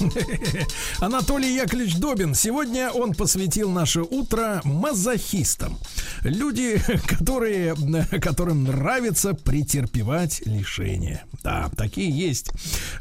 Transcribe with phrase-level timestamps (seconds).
[1.00, 2.34] Анатолий Яковлевич Добин.
[2.34, 5.78] Сегодня он посвятил наше утро мазохистам.
[6.22, 7.74] Люди, которые,
[8.20, 11.24] которым нравится претерпевать лишения.
[11.42, 12.50] Да, такие есть.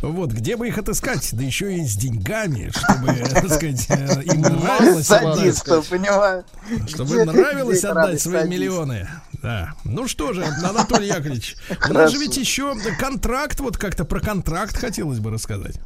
[0.02, 1.30] Вот, где бы их отыскать?
[1.34, 6.46] Да еще и с деньгами, чтобы, так сказать, э, им нравилось Садистов, понимаю.
[6.88, 9.08] Чтобы нравилось отдать свои миллионы.
[9.42, 9.74] Да.
[9.84, 11.56] Ну что же, Анатолий Яковлевич,
[11.90, 15.80] у нас же ведь еще контракт, вот как-то про контракт хотелось бы рассказать.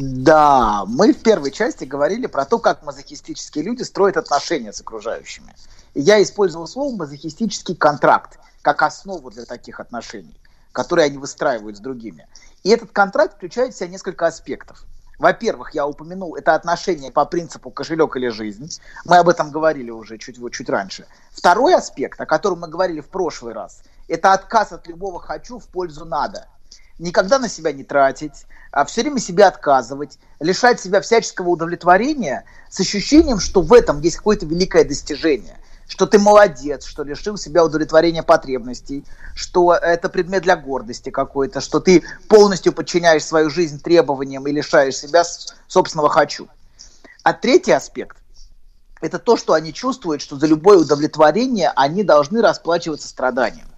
[0.00, 5.56] Да, мы в первой части говорили про то, как мазохистические люди строят отношения с окружающими.
[5.92, 10.38] Я использовал слово мазохистический контракт как основу для таких отношений,
[10.70, 12.28] которые они выстраивают с другими.
[12.62, 14.84] И этот контракт включает в себя несколько аспектов.
[15.18, 18.70] Во-первых, я упомянул, это отношения по принципу кошелек или жизнь.
[19.04, 21.08] Мы об этом говорили уже чуть, вот чуть раньше.
[21.32, 25.66] Второй аспект, о котором мы говорили в прошлый раз, это отказ от любого «хочу» в
[25.66, 26.46] пользу «надо»
[26.98, 32.80] никогда на себя не тратить, а все время себя отказывать, лишать себя всяческого удовлетворения с
[32.80, 38.22] ощущением, что в этом есть какое-то великое достижение, что ты молодец, что лишил себя удовлетворения
[38.22, 39.04] потребностей,
[39.34, 44.96] что это предмет для гордости какой-то, что ты полностью подчиняешь свою жизнь требованиям и лишаешь
[44.96, 45.24] себя
[45.66, 46.48] собственного «хочу».
[47.22, 48.18] А третий аспект–
[49.00, 53.68] это то, что они чувствуют, что за любое удовлетворение они должны расплачиваться страданием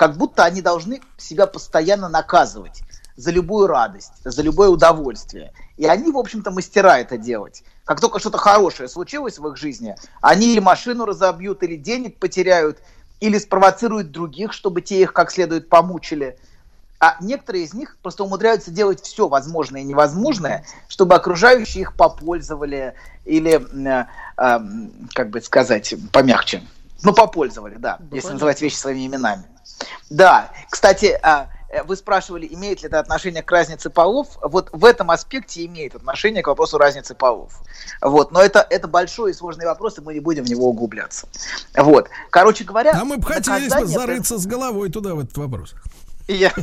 [0.00, 2.80] как будто они должны себя постоянно наказывать
[3.16, 5.52] за любую радость, за любое удовольствие.
[5.76, 7.62] И они, в общем-то, мастера это делать.
[7.84, 12.78] Как только что-то хорошее случилось в их жизни, они или машину разобьют, или денег потеряют,
[13.20, 16.38] или спровоцируют других, чтобы те их как следует помучили.
[16.98, 22.94] А некоторые из них просто умудряются делать все возможное и невозможное, чтобы окружающие их попользовали
[23.26, 24.06] или, э,
[24.38, 24.60] э,
[25.12, 26.62] как бы сказать, помягче,
[27.02, 29.44] ну, попользовали, да, если называть вещи своими именами.
[30.08, 34.38] Да, кстати, а, э, вы спрашивали, имеет ли это отношение к разнице полов.
[34.42, 37.60] Вот в этом аспекте имеет отношение к вопросу разницы полов.
[38.00, 41.26] Вот, но это, это большой и сложный вопрос, и мы не будем в него углубляться.
[41.76, 42.92] Вот, короче говоря...
[42.94, 45.74] А мы бы хотели зарыться с головой туда, в этот вопрос.
[46.28, 46.52] Я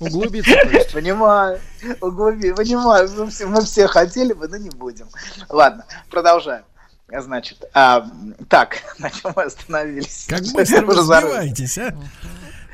[0.00, 0.50] Углубиться,
[0.92, 1.58] понимаю,
[2.02, 5.08] углуби, понимаю, мы все, мы все хотели бы, но не будем.
[5.48, 6.64] Ладно, продолжаем.
[7.08, 8.08] Значит, а,
[8.48, 10.26] так, на чем мы остановились?
[10.28, 11.94] Как быстро вы разбиваетесь, а?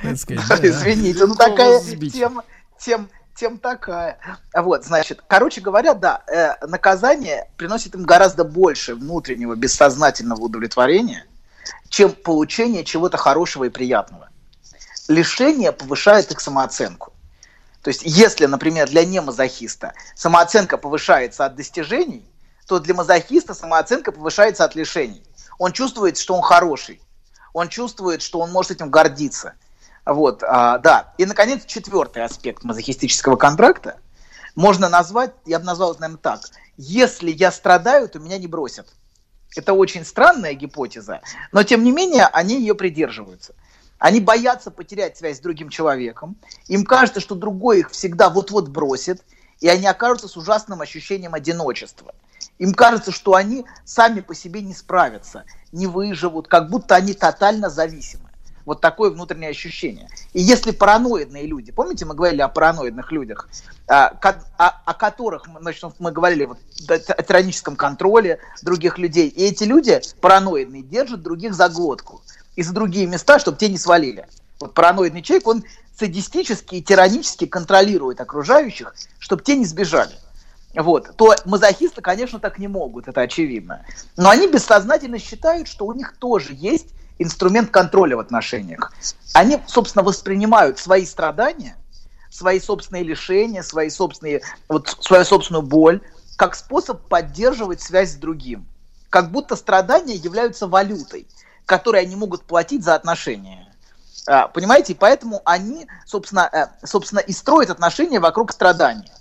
[0.03, 0.69] Так сказать, да.
[0.69, 2.44] Извините, ну такая тема,
[2.78, 4.19] тем, тем такая.
[4.54, 11.26] Вот, значит, короче говоря, да, э, наказание приносит им гораздо больше внутреннего бессознательного удовлетворения,
[11.88, 14.31] чем получение чего-то хорошего и приятного.
[15.09, 17.12] Лишение повышает их самооценку.
[17.82, 22.25] То есть, если, например, для немазохиста самооценка повышается от достижений,
[22.66, 25.22] то для мазохиста самооценка повышается от лишений.
[25.58, 27.00] Он чувствует, что он хороший.
[27.52, 29.54] Он чувствует, что он может этим гордиться.
[30.04, 31.14] Вот, а, да.
[31.18, 33.98] И, наконец, четвертый аспект мазохистического контракта
[34.54, 36.40] можно назвать, я бы назвал это, наверное, так.
[36.76, 38.88] Если я страдаю, то меня не бросят.
[39.54, 41.20] Это очень странная гипотеза,
[41.52, 43.54] но, тем не менее, они ее придерживаются.
[43.98, 46.36] Они боятся потерять связь с другим человеком.
[46.66, 49.22] Им кажется, что другой их всегда вот-вот бросит,
[49.60, 52.14] и они окажутся с ужасным ощущением одиночества.
[52.62, 55.42] Им кажется, что они сами по себе не справятся,
[55.72, 58.30] не выживут, как будто они тотально зависимы.
[58.64, 60.08] Вот такое внутреннее ощущение.
[60.32, 63.48] И если параноидные люди, помните, мы говорили о параноидных людях,
[63.88, 64.16] а,
[64.58, 66.58] о, о которых значит, мы говорили вот,
[66.88, 72.22] о тираническом контроле других людей, и эти люди параноидные держат других за глотку
[72.54, 74.28] и за другие места, чтобы те не свалили.
[74.60, 75.64] Вот параноидный человек, он
[75.98, 80.14] садистически и тиранически контролирует окружающих, чтобы те не сбежали.
[80.74, 81.16] Вот.
[81.16, 83.84] То мазохисты, конечно, так не могут, это очевидно.
[84.16, 86.88] Но они бессознательно считают, что у них тоже есть
[87.19, 88.92] инструмент контроля в отношениях.
[89.34, 91.76] Они, собственно, воспринимают свои страдания,
[92.30, 96.00] свои собственные лишения, свои собственные, вот, свою собственную боль,
[96.36, 98.66] как способ поддерживать связь с другим.
[99.10, 101.26] Как будто страдания являются валютой,
[101.66, 103.68] которой они могут платить за отношения.
[104.26, 109.12] А, Понимаете, поэтому они, собственно, э, собственно, и строят отношения вокруг страдания.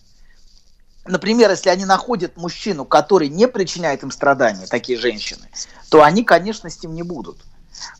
[1.05, 5.49] Например, если они находят мужчину, который не причиняет им страдания, такие женщины,
[5.89, 7.37] то они, конечно, с ним не будут.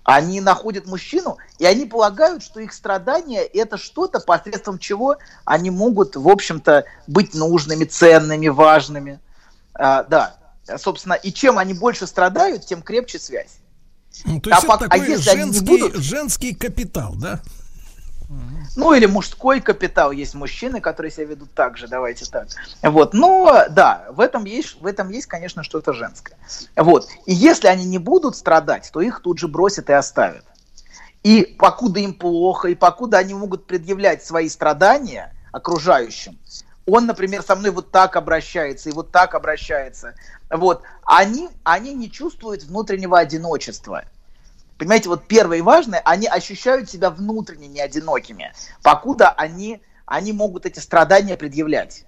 [0.04, 6.16] Они находят мужчину, и они полагают, что их страдания– это что-то, посредством чего они могут,
[6.16, 9.20] в общем-то, быть нужными, ценными, важными.
[9.74, 10.36] А, да.
[10.78, 13.58] собственно, и чем они больше страдают, тем крепче связь.
[14.26, 15.96] Ну, то есть А это а такой если они не женский, будут?
[15.96, 17.42] женский капитал, да?
[18.76, 20.12] Ну, или мужской капитал.
[20.12, 22.48] Есть мужчины, которые себя ведут так же, давайте так.
[22.82, 23.14] Вот.
[23.14, 26.38] Но, да, в этом есть, в этом есть, конечно, что-то женское.
[26.76, 27.10] Вот.
[27.26, 30.46] И если они не будут страдать, то их тут же бросят и оставят.
[31.24, 36.40] И покуда им плохо, и покуда они могут предъявлять свои страдания окружающим,
[36.88, 40.16] он, например, со мной вот так обращается и вот так обращается,
[40.50, 44.04] вот, они, они не чувствуют внутреннего одиночества.
[44.82, 48.52] Понимаете, вот первое и важное, они ощущают себя внутренне не одинокими,
[48.82, 52.04] покуда они, они могут эти страдания предъявлять.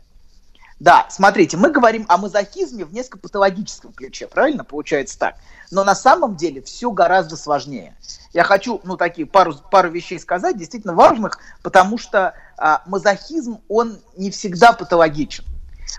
[0.80, 4.64] Да, смотрите, мы говорим о мазохизме в несколько патологическом ключе, правильно?
[4.64, 5.36] Получается так.
[5.70, 7.96] Но на самом деле все гораздо сложнее.
[8.34, 14.00] Я хочу, ну, такие пару, пару вещей сказать, действительно важных, потому что а, мазохизм, он
[14.18, 15.46] не всегда патологичен.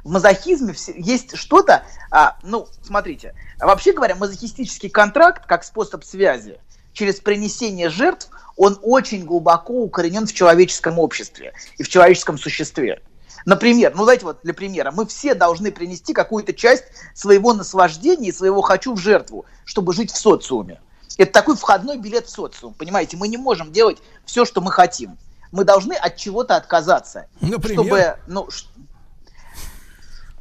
[0.02, 6.58] В мазохизме есть что-то, а, ну, смотрите, вообще говоря, мазохистический контракт как способ связи
[6.94, 13.02] через принесение жертв, он очень глубоко укоренен в человеческом обществе и в человеческом существе.
[13.44, 18.32] Например, ну давайте вот для примера, мы все должны принести какую-то часть своего наслаждения и
[18.32, 20.80] своего хочу в жертву, чтобы жить в социуме.
[21.18, 23.16] Это такой входной билет в социум, понимаете?
[23.16, 25.18] Мы не можем делать все, что мы хотим.
[25.52, 27.84] Мы должны от чего-то отказаться, Например?
[27.84, 28.48] чтобы, ну,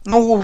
[0.05, 0.43] ну,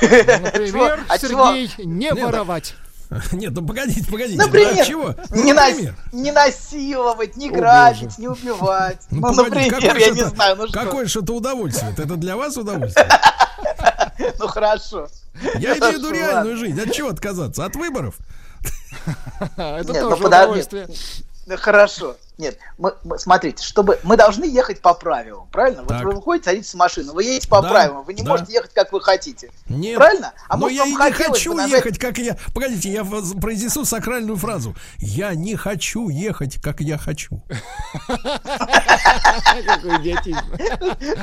[0.00, 2.74] Например, чего- Сергей, не Нет, воровать.
[3.32, 4.38] Нет, ну погодите, погодите.
[4.38, 5.14] Например, да, чего?
[5.30, 5.94] не, нас- Например.
[6.12, 8.14] не насиловать, не О, грабить, боже.
[8.18, 8.98] не убивать.
[9.10, 10.78] Ну, погодите, например, какое я не знаю, ну что.
[10.78, 11.94] Какое же это удовольствие?
[11.96, 13.08] Это для вас удовольствие?
[14.40, 15.08] Ну хорошо.
[15.58, 16.80] Я имею в виду реальную жизнь.
[16.80, 17.64] От чего отказаться?
[17.64, 18.16] От выборов?
[19.56, 20.88] Это ну тоже удовольствие.
[21.46, 22.16] Ну, хорошо.
[22.38, 25.82] Нет, мы, мы- смотрите, чтобы мы должны ехать по правилам, правильно?
[25.84, 26.04] Так.
[26.04, 28.30] Вот вы выходите, садитесь в машину, вы едете по Да, правилам, вы не да.
[28.30, 29.50] можете ехать, как вы хотите.
[29.68, 29.96] Нет.
[29.96, 30.32] Правильно?
[30.48, 32.36] А Но может, я и не хочу бы нажать- ехать, как я.
[32.54, 34.76] Погодите, я произнесу сакральную фразу.
[34.98, 37.42] Я не хочу ехать, как я хочу.
[38.06, 40.38] Какой идиотизм.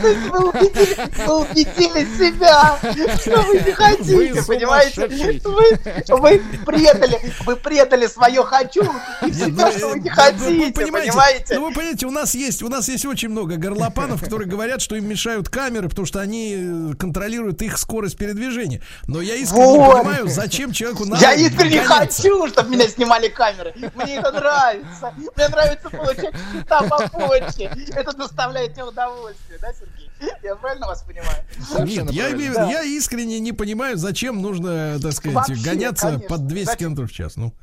[0.02, 2.78] Вы убедили, себя,
[3.20, 5.08] что вы не хотите, Вы понимаете?
[5.46, 5.80] Вы,
[6.18, 8.84] вы предали, вы предали свое хочу
[9.26, 11.56] и себя, ну, что вы не хотите, понимаете, понимаете?
[11.56, 14.96] Ну, вы понимаете, у нас есть, у нас есть очень много горлопанов, которые говорят, что
[14.96, 18.82] им мешают камеры, потому что они э, контролируют их скорость передвижения.
[19.08, 19.98] Но я искренне не Вот.
[19.98, 22.22] понимаю, зачем человеку надо Я искренне гоняться.
[22.24, 23.74] хочу, чтобы меня снимали камеры.
[23.96, 25.14] Мне это нравится.
[25.36, 27.72] Мне нравится получать счета по почте.
[27.94, 30.10] Это доставляет мне удовольствие, да, Сергей?
[30.44, 31.44] Я правильно вас понимаю?
[31.88, 36.28] Нет, я, имею, виду, я искренне не понимаю, зачем нужно, так сказать, Вообще, гоняться конечно.
[36.30, 36.96] под 200 Зачем?
[36.96, 37.36] км в час.
[37.36, 37.54] Ну,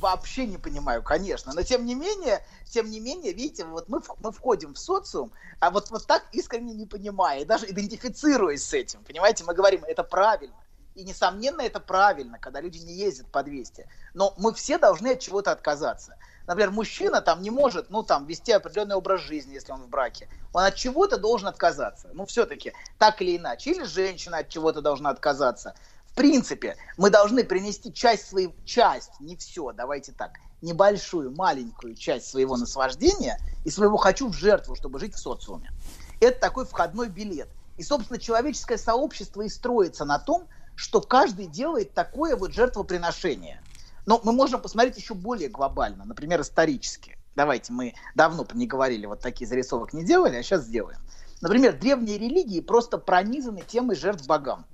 [0.00, 1.52] Вообще не понимаю, конечно.
[1.54, 5.70] Но тем не менее, тем не менее, видите, вот мы, мы входим в социум, а
[5.70, 10.02] вот, вот так искренне не понимая, и даже идентифицируясь с этим, понимаете, мы говорим, это
[10.02, 10.56] правильно.
[10.94, 13.86] И, несомненно, это правильно, когда люди не ездят по 200.
[14.12, 16.16] Но мы все должны от чего-то отказаться.
[16.46, 20.28] Например, мужчина там не может, ну, там, вести определенный образ жизни, если он в браке.
[20.52, 22.10] Он от чего-то должен отказаться.
[22.12, 23.70] Ну, все-таки, так или иначе.
[23.70, 25.74] Или женщина от чего-то должна отказаться.
[26.12, 32.26] В принципе, мы должны принести часть своей, часть, не все, давайте так, небольшую, маленькую часть
[32.26, 35.70] своего наслаждения и своего хочу в жертву, чтобы жить в социуме.
[36.20, 37.48] Это такой входной билет.
[37.78, 43.62] И, собственно, человеческое сообщество и строится на том, что каждый делает такое вот жертвоприношение.
[44.04, 47.16] Но мы можем посмотреть еще более глобально, например, исторически.
[47.36, 50.98] Давайте, мы давно не говорили, вот такие зарисовок не делали, а сейчас сделаем.
[51.40, 54.66] Например, древние религии просто пронизаны темой жертв богам.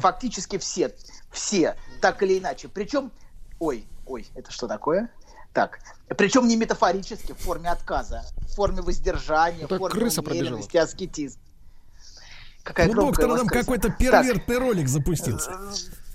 [0.00, 0.94] Фактически все,
[1.32, 2.68] все, так или иначе.
[2.68, 3.10] Причем,
[3.58, 5.10] ой, ой, это что такое?
[5.52, 5.78] Так,
[6.18, 10.48] причем не метафорически, в форме отказа, в форме воздержания, Это в форме крыса пробежала.
[10.48, 11.40] умеренности, аскетизма.
[12.62, 13.64] Какая у громкая доктора у вас там крыса.
[13.64, 15.52] какой-то Так, первертный ролик запустился.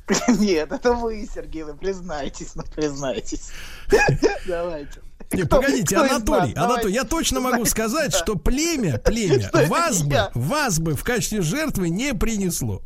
[0.28, 3.50] Нет, это вы, Сергей, вы признаетесь, ну признайтесь.
[4.48, 5.02] Давайте.
[5.32, 6.66] Не, Кто- погодите, кто Анатолий, нас?
[6.66, 11.88] Анатолий, я точно могу сказать, что племя, племя вас бы, вас бы в качестве жертвы
[11.90, 12.82] не принесло.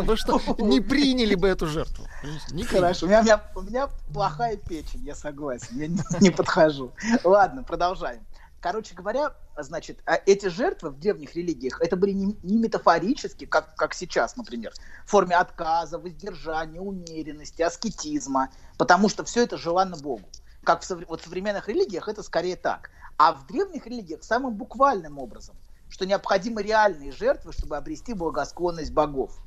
[0.00, 2.06] Вы что, не приняли бы эту жертву?
[2.52, 2.64] Не.
[2.64, 6.92] Хорошо, у меня, у, меня, у меня плохая печень, я согласен, я не, не подхожу.
[7.24, 8.22] Ладно, продолжаем.
[8.64, 13.74] Короче говоря, значит, а эти жертвы в древних религиях, это были не, не метафорически, как,
[13.74, 14.72] как сейчас, например,
[15.04, 18.48] в форме отказа, воздержания, умеренности, аскетизма,
[18.78, 20.26] потому что все это желанно Богу.
[20.64, 22.90] Как в, вот в современных религиях это скорее так.
[23.18, 25.56] А в древних религиях самым буквальным образом,
[25.88, 29.38] что необходимы реальные жертвы, чтобы обрести благосклонность богов.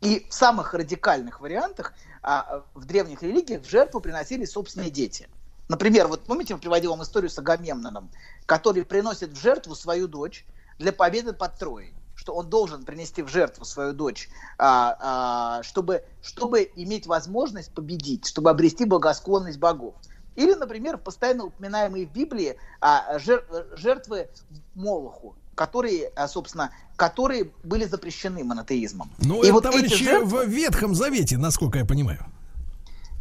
[0.00, 5.28] И в самых радикальных вариантах а, в древних религиях в жертву приносили собственные дети.
[5.68, 8.10] Например, вот помните, я приводил вам историю с Агамемноном,
[8.44, 10.44] который приносит в жертву свою дочь
[10.78, 16.04] для победы под Троей, что он должен принести в жертву свою дочь, а, а, чтобы,
[16.20, 19.94] чтобы иметь возможность победить, чтобы обрести благосклонность богов.
[20.36, 23.46] Или, например, постоянно упоминаемые в Библии а, жер,
[23.76, 24.28] жертвы
[24.74, 29.10] Молоху, которые, а, собственно, которые были запрещены монотеизмом.
[29.18, 32.24] Ну, И это, вот товарищи, эти жертвы- в Ветхом Завете, насколько я понимаю.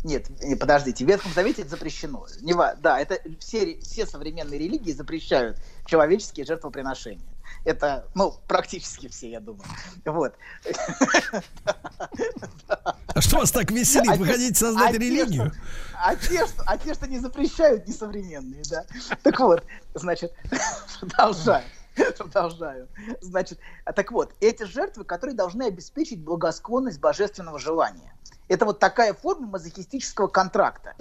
[0.04, 2.28] Нет, не, подождите, в Ветхом Завете это запрещено.
[2.42, 7.22] Не, да, это все, все современные религии запрещают человеческие жертвоприношения.
[7.66, 9.64] Это, ну, практически все, я думаю.
[10.06, 10.34] Вот.
[13.08, 14.18] А что вас так веселит?
[14.18, 15.54] Вы те- хотите создать религию?
[15.94, 18.86] А те, что, а те, что не запрещают, несовременные, да.
[19.22, 19.64] Так вот,
[19.94, 20.34] значит,
[21.00, 21.64] продолжаю.
[22.18, 22.88] Продолжаю.
[23.22, 28.14] Значит, а так вот, эти жертвы, которые должны обеспечить благосклонность божественного желания.
[28.48, 30.96] Это вот такая форма мазохистического контракта.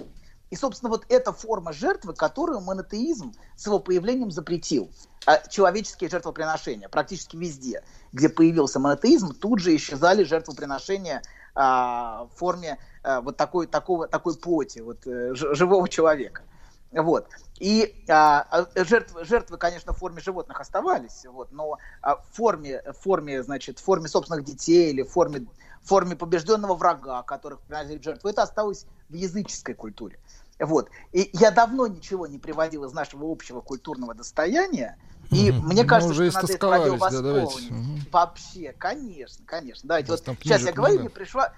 [0.49, 4.91] И, собственно, вот эта форма жертвы, которую монотеизм с его появлением запретил.
[5.25, 11.23] А человеческие жертвоприношения практически везде, где появился монотеизм, тут же исчезали жертвоприношения
[11.55, 16.43] а, в форме а, вот такой, такого, такой плоти, вот, э, живого человека.
[16.93, 17.27] Вот.
[17.59, 22.81] И а, а, жертвы, жертвы, конечно, в форме животных оставались, вот, но а, в форме,
[22.85, 25.47] в форме, значит, в форме собственных детей или в форме,
[25.81, 30.19] в форме побежденного врага, которых приносили в жертву, это осталось в языческой культуре.
[30.59, 30.89] Вот.
[31.11, 34.97] И я давно ничего не приводил из нашего общего культурного достояния,
[35.31, 35.67] и Мгм.
[35.67, 37.73] мне Мы кажется, уже что надо это да, давайте.
[37.73, 37.99] Мгм.
[38.11, 39.87] Вообще, конечно, конечно.
[39.87, 41.51] Давайте, вот сейчас я говорю, мне пришла...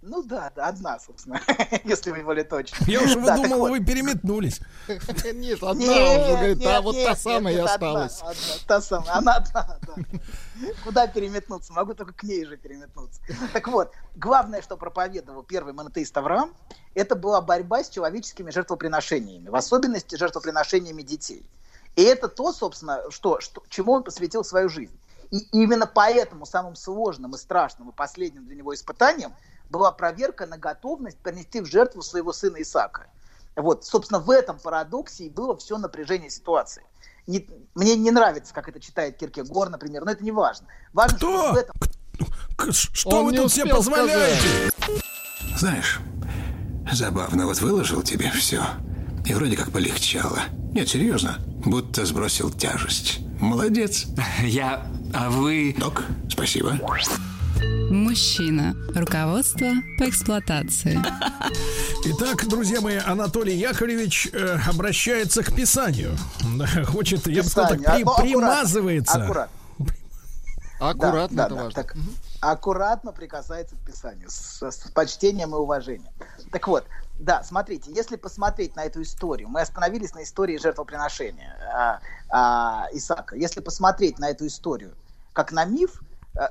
[0.00, 1.40] Ну да, да, одна, собственно,
[1.84, 2.76] если вы более точно.
[2.86, 3.70] Я уже Да, думал, вот.
[3.70, 4.60] вы переметнулись.
[4.88, 8.22] Нет, одна Нет, уже говорит, а вот та самая и осталась.
[8.68, 9.94] Та самая, она одна, да.
[10.84, 11.72] Куда переметнуться?
[11.72, 13.20] Могу только к ней же переметнуться.
[13.52, 16.54] Так вот, главное, что проповедовал первый монотеист Авраам,
[16.94, 21.44] это была борьба с человеческими жертвоприношениями, в особенности жертвоприношениями детей.
[21.96, 24.96] И это то, собственно, что, что, чему он посвятил свою жизнь.
[25.30, 29.32] И именно поэтому самым сложным и страшным и последним для него испытанием
[29.70, 33.06] была проверка на готовность принести в жертву своего сына Исаака.
[33.56, 36.84] Вот, собственно, в этом парадоксе и было все напряжение ситуации.
[37.26, 40.66] Не- мне не нравится, как это читает Киркегор, например, но это не важно.
[40.92, 41.42] Важно, Кто?
[41.42, 42.72] что в этом...
[42.72, 44.72] Что Он вы тут себе позволяете?
[45.56, 46.00] Знаешь,
[46.90, 48.62] забавно, вот выложил тебе все.
[49.26, 50.40] И вроде как полегчало.
[50.72, 53.20] Нет, серьезно, будто сбросил тяжесть.
[53.40, 54.06] Молодец.
[54.42, 54.86] Я...
[55.14, 55.74] А вы...
[55.78, 56.78] Док, спасибо.
[57.90, 58.74] Мужчина.
[58.94, 59.66] Руководство
[59.98, 60.98] по эксплуатации.
[62.04, 66.16] Итак, друзья мои, Анатолий Яковлевич э, обращается к писанию.
[66.86, 67.98] Хочет, я бы сказал так, Писание.
[67.98, 69.22] при- ну, аккуратно, примазывается.
[69.24, 69.58] Аккуратно.
[70.80, 71.82] Аккуратно, Да, это да, важно.
[71.82, 71.96] так,
[72.40, 76.12] аккуратно прикасается к писанию, с, с почтением и уважением.
[76.52, 76.84] Так вот,
[77.18, 82.00] да, смотрите, если посмотреть на эту историю, мы остановились на истории жертвоприношения а,
[82.30, 83.34] а, Исаака.
[83.34, 84.94] Если посмотреть на эту историю
[85.32, 86.00] как на миф,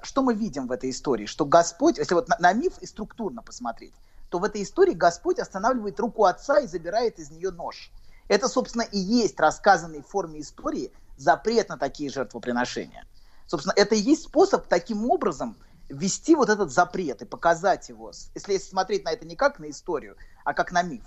[0.03, 1.25] что мы видим в этой истории?
[1.25, 3.93] Что Господь, если вот на, на миф и структурно посмотреть,
[4.29, 7.91] то в этой истории Господь останавливает руку отца и забирает из нее нож.
[8.27, 13.05] Это, собственно, и есть рассказанный в форме истории запрет на такие жертвоприношения.
[13.45, 15.57] Собственно, это и есть способ таким образом
[15.89, 20.17] ввести вот этот запрет и показать его, если смотреть на это не как на историю,
[20.43, 21.03] а как на миф.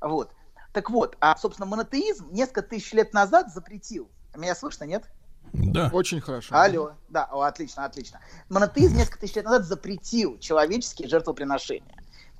[0.00, 0.32] Вот.
[0.72, 4.10] Так вот, а, собственно, монотеизм несколько тысяч лет назад запретил.
[4.36, 5.04] Меня слышно, нет?
[5.52, 5.90] Да.
[5.92, 6.54] Очень хорошо.
[6.54, 6.92] Алло.
[7.08, 8.20] Да, о, отлично, отлично.
[8.48, 11.94] Монотеизм несколько тысяч лет назад запретил человеческие жертвоприношения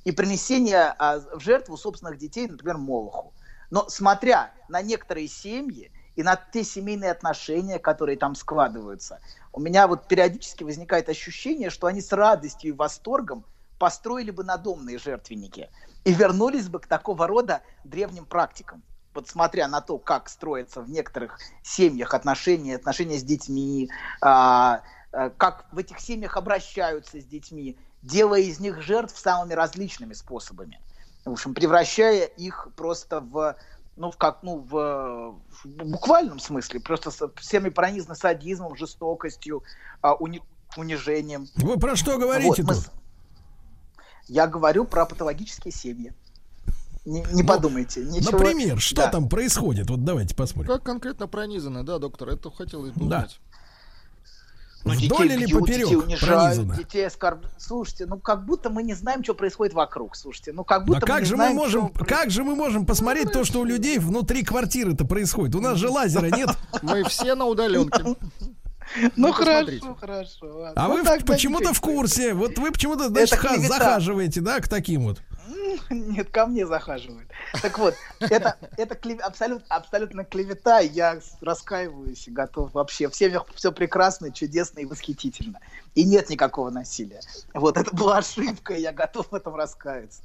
[0.05, 3.33] и принесение а, в жертву собственных детей, например, Молоху.
[3.71, 9.21] Но смотря на некоторые семьи и на те семейные отношения, которые там складываются,
[9.53, 13.45] у меня вот периодически возникает ощущение, что они с радостью и восторгом
[13.79, 15.71] построили бы надомные жертвенники
[16.05, 18.83] и вернулись бы к такого рода древним практикам.
[19.19, 25.31] Вот смотря на то, как строятся в некоторых семьях отношения, отношения с детьми, а, а,
[25.31, 30.81] как в этих семьях обращаются с детьми, делая из них жертв самыми различными способами.
[31.25, 33.57] В общем, превращая их просто в
[33.97, 35.35] ну, в как, ну, в,
[35.65, 39.65] в буквальном смысле, просто со- всеми пронизаны садизмом, жестокостью,
[40.01, 40.45] а, уни-
[40.77, 41.49] унижением.
[41.57, 42.77] Вы про что говорите Вот, мы
[44.29, 46.15] Я говорю про патологические семьи.
[47.09, 48.01] Не, не подумайте.
[48.05, 48.33] Ничего...
[48.39, 49.09] Например, что Да.
[49.09, 49.89] там происходит?
[49.89, 50.73] Вот давайте посмотрим.
[50.73, 52.29] Как конкретно пронизано, да, доктор?
[52.29, 53.05] Это хотелось бы Да.
[53.05, 53.41] узнать.
[54.85, 56.21] Ну, Вдоль или бьют, поперек детей унижают,
[56.55, 56.77] пронизано?
[56.77, 57.55] детей оскорбляют.
[57.61, 60.17] Слушайте, ну как будто мы не знаем, что происходит вокруг.
[60.17, 62.55] Слушайте, ну как Да будто как не же мы знаем, можем, что как же мы
[62.55, 65.57] можем посмотреть то, что у людей внутри квартиры-то происходит?
[65.57, 66.51] У нас же лазера нет.
[66.83, 68.03] Мы все на удаленке.
[69.17, 69.81] Ну посмотрите.
[69.81, 70.47] хорошо, хорошо.
[70.59, 70.73] ладно.
[70.85, 72.33] А Ну, вы почему-то в курсе.
[72.33, 75.21] Вот вы почему-то, значит, захаживаете, да, к таким вот.
[75.91, 77.29] Нет, ко мне захаживают.
[77.63, 79.21] Так вот, это, это клев...
[79.21, 80.81] абсолютно, абсолютно клевета.
[80.81, 83.09] Я раскаиваюсь готов вообще.
[83.09, 85.61] В семьях все прекрасно, чудесно и восхитительно.
[85.95, 87.21] И нет никакого насилия.
[87.55, 90.23] Вот, это была ошибка, и я готов в этом раскаяться.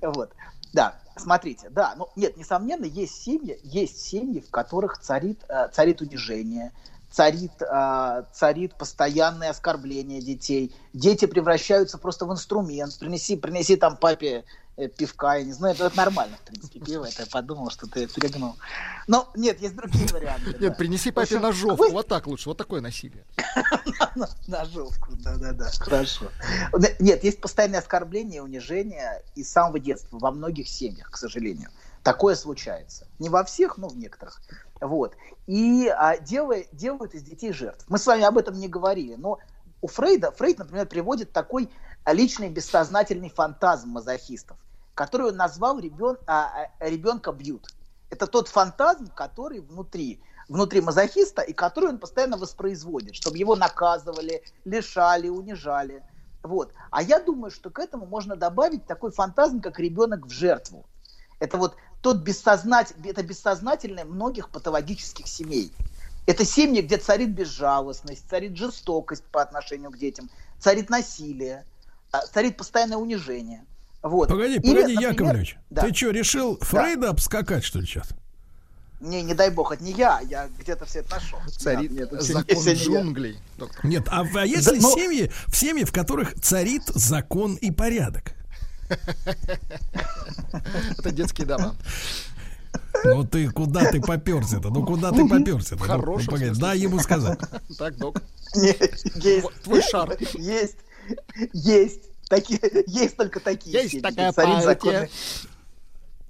[0.00, 0.32] Вот.
[0.72, 6.00] Да, смотрите, да, ну нет, несомненно, есть семьи, есть семьи, в которых царит, э, царит
[6.00, 6.72] унижение,
[7.10, 10.74] царит, э, царит постоянное оскорбление детей.
[10.94, 12.98] Дети превращаются просто в инструмент.
[12.98, 14.44] Принеси, принеси там папе
[14.76, 18.06] пивка, я не знаю, это, это нормально, в принципе, пиво, это я подумал, что ты
[18.06, 18.56] перегнул.
[19.06, 20.56] Но нет, есть другие варианты.
[20.58, 23.24] Нет, принеси папе ножовку, вот так лучше, вот такое насилие.
[24.46, 26.26] Ножовку, да-да-да, хорошо.
[26.98, 31.70] Нет, есть постоянное оскорбление, унижение из самого детства во многих семьях, к сожалению.
[32.02, 33.06] Такое случается.
[33.18, 34.42] Не во всех, но в некоторых.
[34.80, 35.16] Вот.
[35.46, 37.84] И а, делая, делают из детей жертв.
[37.88, 39.38] Мы с вами об этом не говорили, но
[39.80, 41.68] у Фрейда, Фрейд, например, приводит такой
[42.06, 44.56] личный бессознательный фантазм мазохистов,
[44.94, 47.68] который он назвал ребен, а, а, «ребенка бьют».
[48.10, 54.42] Это тот фантазм, который внутри, внутри мазохиста, и который он постоянно воспроизводит, чтобы его наказывали,
[54.64, 56.02] лишали, унижали.
[56.42, 56.72] Вот.
[56.90, 60.84] А я думаю, что к этому можно добавить такой фантазм, как ребенок в жертву.
[61.38, 65.72] Это вот тот бессознательный, это бессознательное многих патологических семей.
[66.26, 70.28] Это семьи, где царит безжалостность, царит жестокость по отношению к детям,
[70.58, 71.71] царит насилие, а,
[72.32, 73.64] царит постоянное унижение.
[74.02, 74.28] Вот.
[74.28, 75.82] Погоди, Или, погоди, например, Яковлевич, да.
[75.82, 77.10] ты что, решил Фрейда да.
[77.10, 78.08] обскакать, что ли, сейчас?
[79.00, 81.38] Не, не дай бог, это не я, я где-то все это нашел.
[81.48, 83.38] Царит да, нет, закон джунглей.
[83.58, 83.84] Доктор.
[83.84, 84.94] Нет, а, а если да, но...
[84.94, 88.34] семьи, в семьи, в которых царит закон и порядок?
[90.98, 91.74] Это детские дома.
[93.04, 94.70] Ну ты куда ты поперся-то?
[94.70, 95.82] Ну куда ты поперся-то?
[95.82, 96.36] Ну, Хорошо.
[96.36, 97.38] Ну, дай ему сказать.
[97.78, 98.22] Так, док.
[98.54, 99.62] Есть.
[99.64, 100.16] Твой шар.
[100.34, 100.76] Есть.
[101.52, 102.02] Есть.
[102.28, 103.82] Такие, есть только такие.
[103.82, 105.10] Есть такая партия.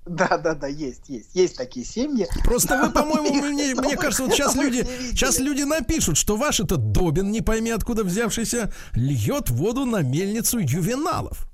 [0.05, 2.27] Да, да, да, есть, есть, есть такие семьи.
[2.45, 6.91] Просто вы, по-моему, мне, мне кажется, вот сейчас люди, сейчас люди напишут, что ваш этот
[6.91, 11.47] Добин, не пойми откуда взявшийся, льет воду на мельницу ювеналов.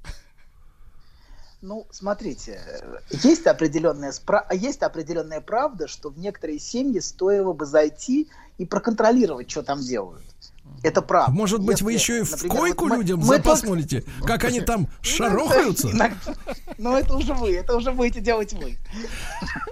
[1.60, 2.60] Ну, смотрите,
[3.10, 4.46] есть определенная, спра...
[4.50, 10.24] есть определенная правда, что в некоторые семьи стоило бы зайти и проконтролировать, что там делают.
[10.82, 11.32] Это правда.
[11.32, 14.26] Может быть, Если, вы еще и в например, койку вот людям мы, посмотрите, только...
[14.26, 15.90] как они там ну, шарохаются?
[16.78, 18.78] Ну, это уже вы, это уже будете делать вы.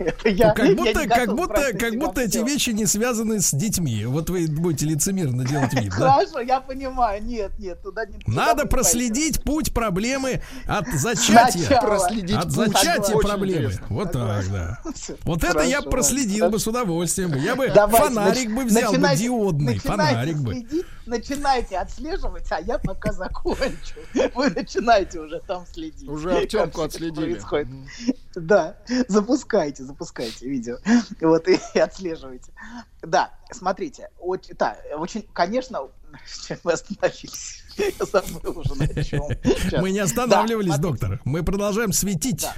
[0.00, 4.04] Ну, как будто, как будто, как будто эти вещи не связаны с детьми.
[4.04, 7.22] Вот вы будете лицемерно делать вид, Хорошо, я понимаю.
[7.22, 11.80] Нет, нет, туда не Надо проследить путь проблемы от зачатия.
[11.80, 13.72] Проследить от зачатия проблемы.
[13.88, 14.78] Вот так, да.
[15.22, 17.34] Вот это я проследил бы с удовольствием.
[17.34, 20.66] Я бы фонарик бы взял бы диодный, фонарик бы
[21.06, 23.94] начинайте отслеживать, а я пока закончу.
[24.34, 26.08] Вы начинаете уже там следить.
[26.08, 27.32] Уже Артемку отследили.
[27.32, 27.68] Происходит.
[28.34, 28.76] Да,
[29.08, 30.78] запускайте, запускайте видео.
[31.20, 32.52] Вот и, и отслеживайте.
[33.02, 35.88] Да, смотрите, очень, да, очень, конечно,
[36.64, 37.62] мы остановились.
[37.76, 39.22] Я забыл уже на чем.
[39.80, 41.20] Мы не останавливались, да, доктор.
[41.24, 42.42] Мы продолжаем светить.
[42.42, 42.54] Да.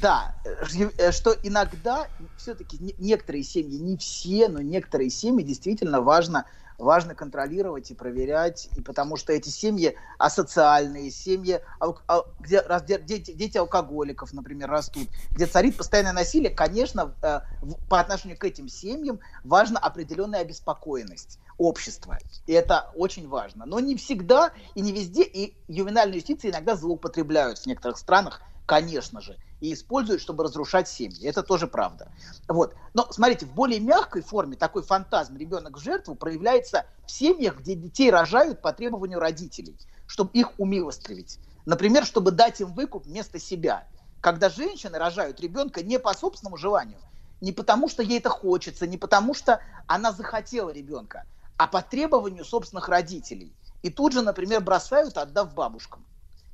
[0.00, 6.46] Да, э, что иногда все-таки некоторые семьи, не все, но некоторые семьи действительно важно
[6.78, 11.60] важно контролировать и проверять, и потому что эти семьи асоциальные, семьи,
[12.40, 17.40] где, где дети, дети алкоголиков, например, растут, где царит постоянное насилие, конечно, э,
[17.88, 22.18] по отношению к этим семьям важна определенная обеспокоенность общества.
[22.46, 23.66] И это очень важно.
[23.66, 29.20] Но не всегда и не везде, и ювенальная юстиция иногда злоупотребляют в некоторых странах, конечно
[29.20, 31.26] же и используют, чтобы разрушать семьи.
[31.26, 32.12] Это тоже правда.
[32.48, 32.74] Вот.
[32.92, 37.74] Но смотрите, в более мягкой форме такой фантазм ребенок в жертву проявляется в семьях, где
[37.74, 41.40] детей рожают по требованию родителей, чтобы их умилостривить.
[41.64, 43.88] Например, чтобы дать им выкуп вместо себя.
[44.20, 47.00] Когда женщины рожают ребенка не по собственному желанию,
[47.40, 51.24] не потому что ей это хочется, не потому что она захотела ребенка,
[51.56, 53.56] а по требованию собственных родителей.
[53.80, 56.03] И тут же, например, бросают, отдав бабушкам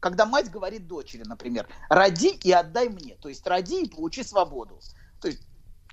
[0.00, 4.80] когда мать говорит дочери, например, роди и отдай мне, то есть роди и получи свободу.
[5.20, 5.42] То есть,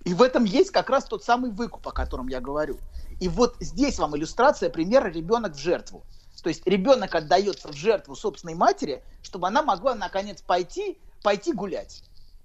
[0.05, 2.77] и в этом есть как раз тот самый выкуп, о котором я говорю.
[3.19, 6.03] И вот здесь вам иллюстрация примера ребенок в жертву.
[6.41, 12.03] То есть ребенок отдается в жертву собственной матери, чтобы она могла наконец пойти, пойти гулять.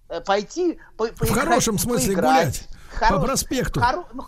[0.09, 2.44] Э, пойти по, В хорошем смысле поиграть.
[2.44, 2.68] гулять.
[2.90, 3.81] Хорош, по проспекту.
[3.81, 4.25] Хоро, ну,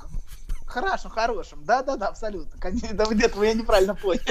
[0.74, 1.64] Хорошим, хорошим.
[1.64, 2.58] Да-да-да, абсолютно.
[2.94, 4.24] Да вы где-то вы неправильно поняли.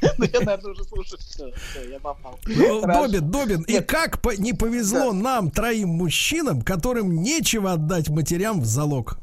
[0.18, 1.18] Ну, я, наверное, уже слушаю.
[1.18, 2.38] Все, все, я попал.
[2.46, 8.64] Ну, Добин, Добин, и как не повезло нам, троим мужчинам, которым нечего отдать матерям в
[8.64, 9.18] залог?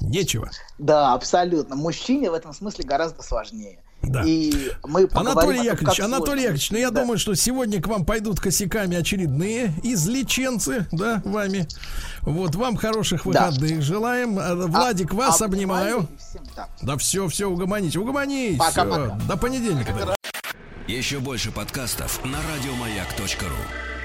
[0.00, 0.50] Нечего.
[0.78, 1.76] Да, абсолютно.
[1.76, 3.80] Мужчине в этом смысле гораздо сложнее.
[4.08, 4.22] Да.
[4.24, 6.42] И мы Анатолий том, Яковлевич, Анатолий.
[6.42, 7.00] Яковлевич, ну я Да.
[7.00, 11.66] думаю, что сегодня к вам пойдут косяками очередные излеченцы, да, вами.
[12.22, 13.46] Вот, вам хороших Да.
[13.48, 14.38] выходных желаем.
[14.38, 16.08] А, Владик, вас А- обнимаю.
[16.18, 16.42] всем.
[16.82, 18.58] Да все, все, угомонись, угомонись.
[18.58, 19.16] Пока-пока.
[19.16, 19.92] Всё, До понедельника.
[20.86, 23.95] Еще больше подкастов на радиомаяк.ру.